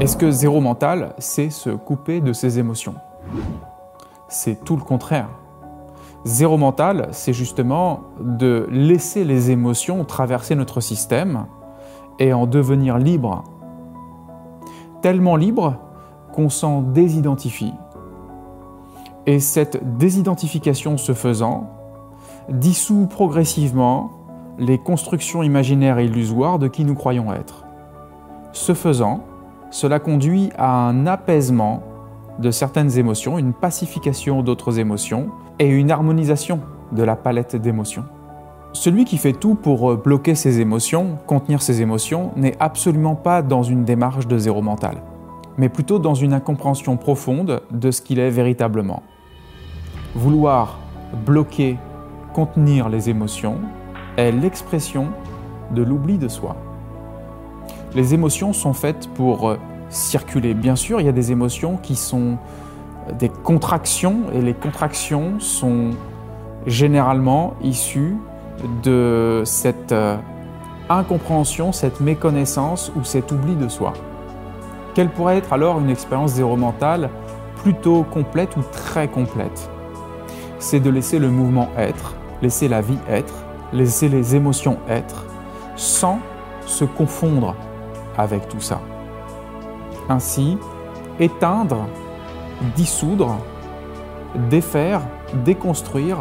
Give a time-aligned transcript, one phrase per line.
[0.00, 2.94] Est-ce que zéro mental, c'est se couper de ses émotions?
[4.28, 5.28] C'est tout le contraire.
[6.24, 11.46] Zéro mental, c'est justement de laisser les émotions traverser notre système
[12.18, 13.44] et en devenir libre.
[15.02, 15.76] Tellement libre
[16.32, 17.74] qu'on s'en désidentifie.
[19.26, 21.70] Et cette désidentification se faisant,
[22.48, 24.10] dissout progressivement
[24.58, 27.64] les constructions imaginaires et illusoires de qui nous croyons être.
[29.72, 31.82] Cela conduit à un apaisement
[32.38, 36.60] de certaines émotions, une pacification d'autres émotions et une harmonisation
[36.92, 38.04] de la palette d'émotions.
[38.74, 43.62] Celui qui fait tout pour bloquer ses émotions, contenir ses émotions, n'est absolument pas dans
[43.62, 44.96] une démarche de zéro mental,
[45.56, 49.02] mais plutôt dans une incompréhension profonde de ce qu'il est véritablement.
[50.14, 50.78] Vouloir
[51.24, 51.78] bloquer,
[52.34, 53.56] contenir les émotions
[54.18, 55.08] est l'expression
[55.70, 56.56] de l'oubli de soi.
[57.94, 59.58] Les émotions sont faites pour euh,
[59.90, 60.54] circuler.
[60.54, 62.38] Bien sûr, il y a des émotions qui sont
[63.08, 65.90] euh, des contractions et les contractions sont
[66.66, 68.16] généralement issues
[68.82, 70.16] de cette euh,
[70.88, 73.92] incompréhension, cette méconnaissance ou cet oubli de soi.
[74.94, 77.10] Quelle pourrait être alors une expérience zéro mentale
[77.56, 79.70] plutôt complète ou très complète?
[80.58, 83.34] C'est de laisser le mouvement être, laisser la vie être,
[83.74, 85.26] laisser les émotions être,
[85.76, 86.20] sans
[86.66, 87.54] se confondre
[88.16, 88.80] avec tout ça.
[90.08, 90.58] Ainsi,
[91.20, 91.86] éteindre,
[92.76, 93.36] dissoudre,
[94.50, 95.00] défaire,
[95.44, 96.18] déconstruire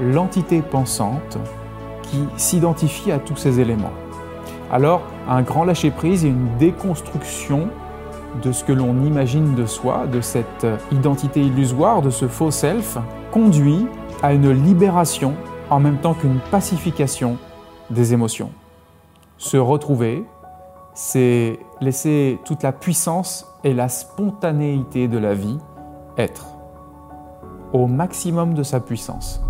[0.00, 1.38] l'entité pensante
[2.02, 3.92] qui s'identifie à tous ces éléments.
[4.70, 7.68] Alors, un grand lâcher-prise et une déconstruction
[8.42, 12.98] de ce que l'on imagine de soi, de cette identité illusoire, de ce faux self,
[13.30, 13.86] conduit
[14.22, 15.34] à une libération
[15.70, 17.38] en même temps qu'une pacification
[17.90, 18.50] des émotions.
[19.38, 20.24] Se retrouver,
[20.96, 25.58] c'est laisser toute la puissance et la spontanéité de la vie
[26.16, 26.46] être
[27.74, 29.45] au maximum de sa puissance.